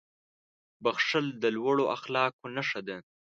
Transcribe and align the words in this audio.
•بښل 0.83 1.25
د 1.43 1.43
لوړو 1.55 1.85
اخلاقو 1.95 2.45
نښه 2.55 2.81
ده. 2.87 2.97